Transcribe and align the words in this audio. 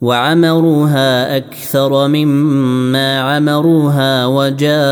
وعمروها 0.00 1.36
أكثر 1.36 2.08
مما 2.08 3.20
عمروها 3.20 4.26
وجاءتهم 4.26 4.84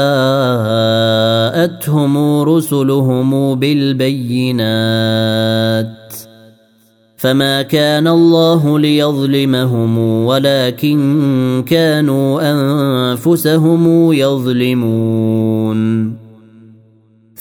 رسلهم 2.43 3.55
بالبينات 3.55 4.69
فما 7.17 7.63
كان 7.63 8.09
الله 8.09 8.79
ليظلمهم 8.79 9.99
ولكن 9.99 11.65
كانوا 11.69 12.41
أنفسهم 12.53 14.13
يظلمون 14.13 15.79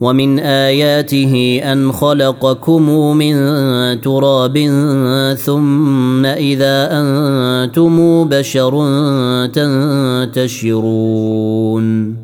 ومن 0.00 0.38
آياته 0.38 1.60
أن 1.72 1.92
خلقكم 1.92 3.16
من 3.16 3.34
تراب 4.00 4.58
ثم 5.44 6.26
إذا 6.26 6.88
أنتم 6.92 8.24
بشر 8.28 8.72
تنتشرون. 10.34 12.16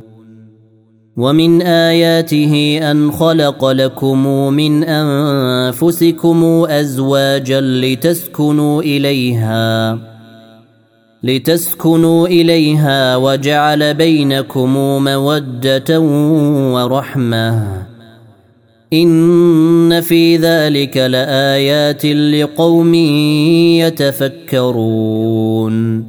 ومن 1.16 1.62
آياته 1.62 2.78
أن 2.90 3.10
خلق 3.12 3.64
لكم 3.64 4.26
من 4.52 4.84
أنفسكم 4.84 6.44
أزواجا 6.68 7.60
لتسكنوا 7.60 8.82
إليها. 8.82 9.98
لتسكنوا 11.26 12.26
إليها 12.26 13.16
وجعل 13.16 13.94
بينكم 13.94 14.74
مودة 15.04 16.00
ورحمة. 16.74 17.66
إن 18.92 20.00
في 20.00 20.36
ذلك 20.36 20.96
لآيات 20.96 22.06
لقوم 22.06 22.94
يتفكرون. 24.54 26.06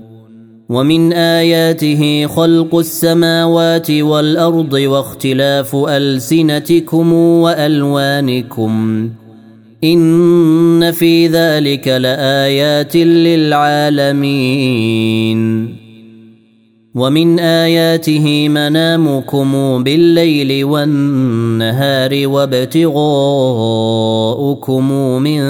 ومن 0.70 1.14
آياته 1.14 2.28
خلق 2.28 2.76
السماوات 2.76 3.92
والأرض 3.92 4.74
واختلاف 4.74 5.76
ألسنتكم 5.76 7.14
وألوانكم. 7.14 9.10
إن 9.84 10.92
في 10.92 11.28
ذلك 11.28 11.88
لآيات 11.88 12.96
للعالمين. 12.96 14.08
ومن 16.96 17.40
آياته 17.40 18.50
منامكم 18.50 19.84
بالليل 19.84 20.64
والنهار 20.66 22.28
وابتغاؤكم 22.28 23.12
من 25.22 25.42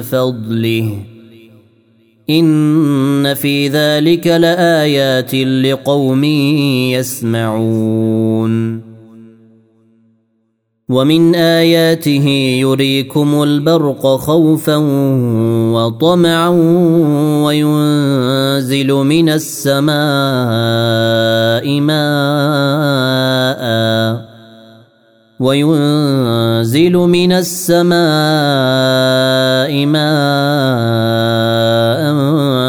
فضله. 0.00 0.94
إن 2.30 3.34
في 3.34 3.68
ذلك 3.68 4.26
لآيات 4.26 5.34
لقوم 5.34 6.24
يسمعون. 6.94 8.89
ومن 10.90 11.34
آياته 11.34 12.26
يريكم 12.60 13.42
البرق 13.42 14.06
خوفا 14.06 14.76
وطمعا 15.74 16.48
وينزل 17.44 18.92
من 18.92 19.28
السماء 19.28 19.90
ماء 21.80 23.60
وينزل 25.40 26.92
من 26.92 27.32
السماء 27.32 27.90
ماء 29.86 30.10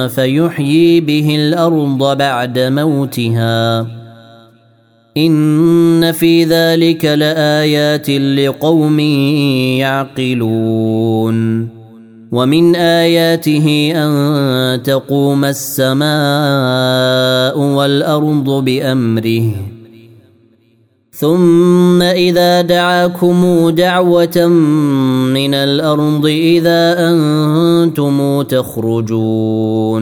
فيحيي 0.07 1.01
به 1.01 1.35
الأرض 1.35 2.18
بعد 2.18 2.59
موتها 2.59 4.00
ان 5.18 6.12
في 6.12 6.44
ذلك 6.44 7.06
لايات 7.06 8.10
لقوم 8.10 9.00
يعقلون 9.80 11.68
ومن 12.31 12.75
اياته 12.75 13.92
ان 13.96 14.84
تقوم 14.84 15.46
السماء 15.46 16.10
والارض 17.60 18.66
بامره 18.66 19.52
ثم 21.12 22.02
اذا 22.02 22.62
دعاكم 22.62 23.69
دعوه 23.69 24.48
من 25.34 25.54
الأرض 25.54 26.25
اذا 26.25 27.10
أنتم 27.10 28.42
تخرجون 28.42 30.02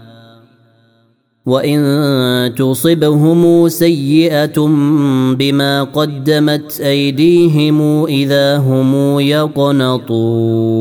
وان 1.45 2.53
تصبهم 2.55 3.67
سيئه 3.67 4.67
بما 5.37 5.83
قدمت 5.83 6.81
ايديهم 6.81 8.05
اذا 8.05 8.57
هم 8.57 9.19
يقنطون 9.19 10.71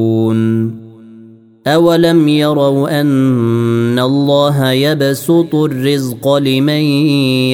أولم 1.66 2.28
يروا 2.28 3.00
أن 3.00 3.98
الله 3.98 4.70
يبسط 4.70 5.54
الرزق 5.54 6.36
لمن 6.36 6.82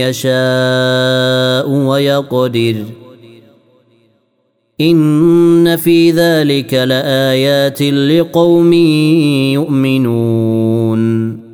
يشاء 0.02 1.70
ويقدر 1.70 2.76
إن 4.80 5.76
في 5.76 6.10
ذلك 6.10 6.74
لآيات 6.74 7.82
لقوم 7.82 8.72
يؤمنون 9.52 11.45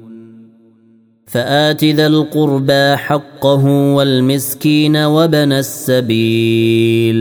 فآت 1.32 1.84
ذا 1.84 2.06
القربى 2.06 2.96
حقه 2.96 3.64
والمسكين 3.66 4.96
وبن 4.96 5.52
السبيل. 5.52 7.18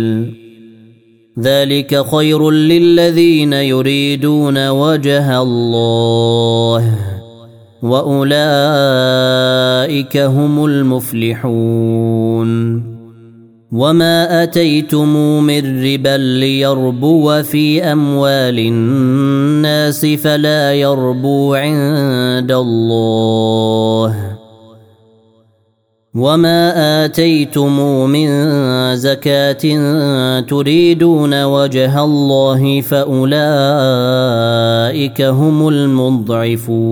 ذلك 1.40 2.06
خير 2.06 2.52
للذين 2.52 3.54
يريدون 3.54 4.70
وجه 4.70 5.42
الله 5.42 6.96
وأولئك 7.82 8.28
هم 10.18 10.66
المفلحون. 10.66 12.22
وما 13.72 14.44
أتيتم 14.44 15.44
من 15.44 15.84
ربا 15.84 16.18
ليربو 16.18 17.44
في 17.44 17.84
أموال 17.84 18.60
الناس 18.60 19.81
فلا 19.92 20.74
يربو 20.74 21.54
عند 21.54 22.52
الله. 22.52 24.38
وما 26.16 27.06
آتيتم 27.06 28.10
من 28.10 28.28
زكاة 28.96 29.64
تريدون 30.42 31.44
وجه 31.44 32.04
الله 32.04 32.82
فأولئك 32.82 33.42
هم 35.22 35.68
المضعفون. 35.68 36.92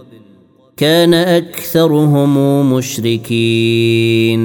كان 0.81 1.13
أكثرهم 1.13 2.73
مشركين. 2.73 4.41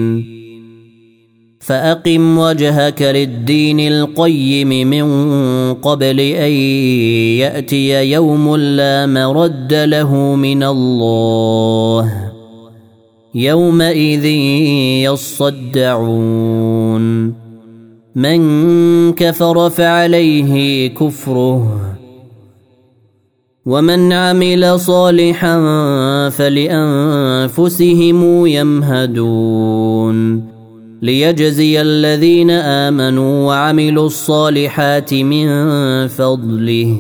فأقم 1.61 2.38
وجهك 2.38 3.02
للدين 3.02 3.81
القيم 3.81 4.69
من 4.69 5.05
قبل 5.75 6.21
أن 6.21 6.50
يأتي 7.40 8.11
يوم 8.11 8.57
لا 8.57 9.07
مرد 9.07 9.75
له 9.75 10.14
من 10.35 10.62
الله 10.62 12.33
يومئذ 13.35 14.25
يصدعون. 15.05 16.47
من 18.16 19.12
كفر 19.12 19.71
فعليه 19.71 20.87
كفره 20.88 21.97
ومن 23.66 24.12
عمل 24.12 24.80
صالحا 24.80 25.58
فلأنفسهم 26.28 27.76
يمهدون 28.46 30.16
ليجزي 31.02 31.80
الذين 31.80 32.50
امنوا 32.50 33.46
وعملوا 33.46 34.06
الصالحات 34.06 35.14
من 35.14 35.49
فضله 36.08 36.99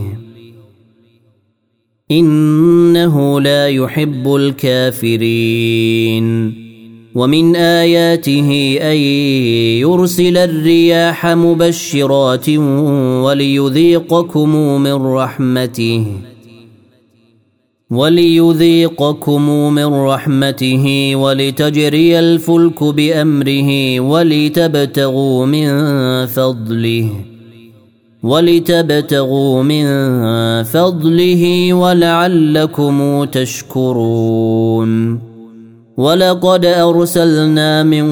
انه 2.10 3.40
لا 3.40 3.68
يحب 3.68 4.34
الكافرين 4.34 6.26
ومن 7.14 7.56
اياته 7.56 8.78
ان 8.82 8.96
يرسل 9.86 10.36
الرياح 10.36 11.26
مبشرات 11.26 12.48
وليذيقكم 13.24 14.80
من 14.80 14.92
رحمته 14.92 16.06
وليذيقكم 17.90 19.72
من 19.72 19.86
رحمته 19.86 21.12
ولتجري 21.16 22.18
الفلك 22.18 22.84
بأمره 22.84 24.00
ولتبتغوا 24.00 25.46
من 25.46 25.68
فضله 26.26 27.10
ولتبتغوا 28.22 29.62
من 29.62 29.84
فضله 30.62 31.72
ولعلكم 31.74 33.24
تشكرون 33.24 35.20
ولقد 35.96 36.64
أرسلنا 36.64 37.82
من 37.82 38.06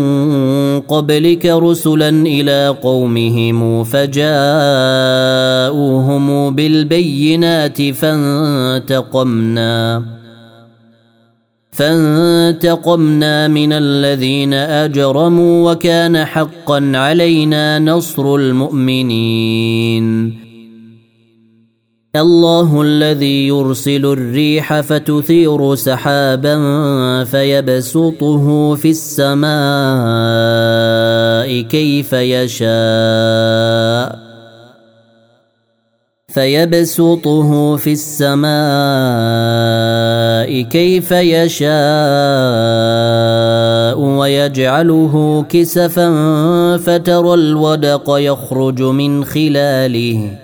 قبلك 0.81 1.47
رسلا 1.47 2.09
إلى 2.09 2.76
قومهم 2.83 3.85
فجاءوهم 3.85 4.25
بالبينات 6.55 7.83
فانتقمنا 7.93 9.64
فانتقمنا 11.73 13.49
من 13.49 13.73
الذين 13.73 14.55
أجرموا 14.55 15.73
وكان 15.73 16.25
حقا 16.25 16.93
علينا 16.95 17.79
نصر 17.79 18.35
المؤمنين 18.35 20.05
الله 22.16 22.83
الذي 22.83 23.47
يرسل 23.47 24.06
الريح 24.06 24.80
فتثير 24.80 25.75
سحابا 25.75 26.54
فيبسطه 27.25 28.75
في 28.75 28.90
السماء 28.90 29.50
كيف 31.61 32.12
يشاء. 32.12 32.64
فيبسطه 36.28 37.76
في 37.76 37.92
السماء 37.92 38.44
كيف 40.62 41.11
يشاء 41.11 41.68
ويجعله 43.99 45.44
كسفا 45.49 46.11
فترى 46.76 47.35
الودق 47.35 48.04
يخرج 48.09 48.83
من 48.83 49.25
خلاله. 49.25 50.43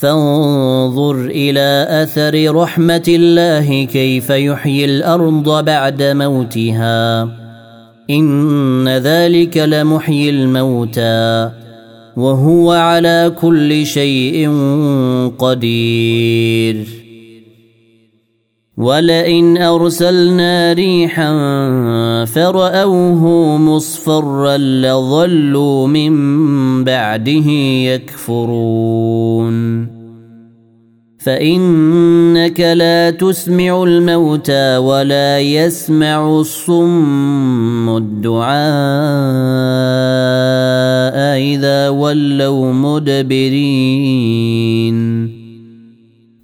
فانظر 0.00 1.26
إلى 1.26 1.86
أثر 1.90 2.54
رحمة 2.54 3.02
الله 3.08 3.84
كيف 3.84 4.30
يحيي 4.30 4.84
الأرض 4.84 5.64
بعد 5.64 6.02
موتها. 6.02 7.22
إن 8.10 8.88
ذلك 8.88 9.56
لمحيي 9.56 10.30
الموتى. 10.30 11.50
وهو 12.16 12.72
على 12.72 13.32
كل 13.40 13.86
شيء 13.86 14.50
قدير. 15.38 17.07
ولئن 18.78 19.58
ارسلنا 19.58 20.72
ريحا 20.72 21.34
فراوه 22.24 23.56
مصفرا 23.56 24.56
لظلوا 24.56 25.86
من 25.86 26.14
بعده 26.84 27.50
يكفرون 27.90 29.58
فانك 31.18 32.60
لا 32.60 33.10
تسمع 33.10 33.82
الموتى 33.82 34.76
ولا 34.76 35.40
يسمع 35.40 36.40
الصم 36.40 37.96
الدعاء 37.96 38.58
اذا 41.38 41.88
ولوا 41.88 42.72
مدبرين 42.72 44.28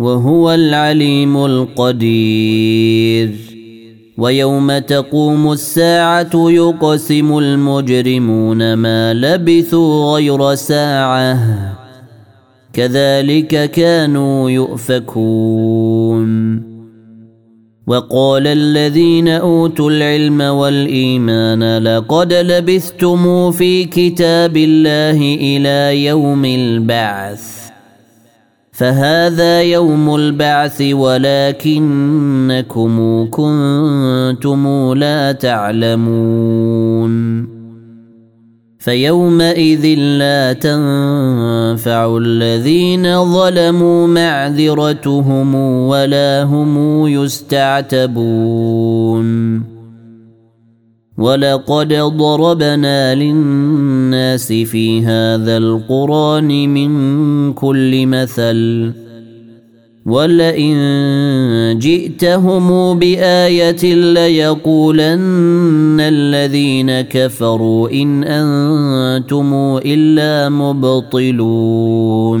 وهو 0.00 0.52
العليم 0.52 1.44
القدير. 1.44 3.30
ويوم 4.18 4.78
تقوم 4.78 5.52
الساعة 5.52 6.30
يقسم 6.34 7.38
المجرمون 7.38 8.74
ما 8.74 9.14
لبثوا 9.14 10.14
غير 10.14 10.54
ساعة. 10.54 11.38
كذلك 12.72 13.70
كانوا 13.70 14.50
يؤفكون. 14.50 16.30
وقال 17.86 18.46
الذين 18.46 19.28
أوتوا 19.28 19.90
العلم 19.90 20.40
والإيمان 20.40 21.78
لقد 21.78 22.32
لبثتم 22.32 23.50
في 23.50 23.84
كتاب 23.84 24.56
الله 24.56 25.36
إلى 25.40 26.04
يوم 26.04 26.44
البعث. 26.44 27.59
فهذا 28.80 29.62
يوم 29.62 30.14
البعث 30.14 30.82
ولكنكم 30.92 31.76
كنتم 33.30 34.92
لا 34.96 35.32
تعلمون. 35.32 37.12
فيومئذ 38.78 39.86
لا 39.98 40.52
تنفع 40.52 42.16
الذين 42.16 43.24
ظلموا 43.24 44.06
معذرتهم 44.06 45.54
ولا 45.54 46.42
هم 46.42 47.06
يستعتبون. 47.06 48.20
ولقد 51.20 51.92
ضربنا 51.94 53.14
للناس 53.14 54.52
في 54.52 55.00
هذا 55.04 55.56
القران 55.56 56.68
من 56.68 57.52
كل 57.52 58.06
مثل 58.06 58.92
ولئن 60.06 60.76
جئتهم 61.78 62.98
بايه 62.98 63.94
ليقولن 63.94 65.20
الذين 66.00 67.00
كفروا 67.00 67.90
ان 67.90 68.24
أنتم 68.24 69.78
الا 69.84 70.48
مبطلون 70.48 72.40